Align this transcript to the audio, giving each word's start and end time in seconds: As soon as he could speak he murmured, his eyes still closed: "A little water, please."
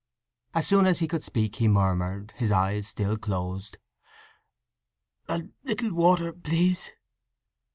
As 0.55 0.65
soon 0.65 0.87
as 0.87 0.97
he 0.97 1.07
could 1.07 1.23
speak 1.23 1.57
he 1.57 1.67
murmured, 1.67 2.33
his 2.35 2.51
eyes 2.51 2.87
still 2.87 3.17
closed: 3.17 3.77
"A 5.29 5.43
little 5.63 5.93
water, 5.93 6.33
please." 6.33 6.89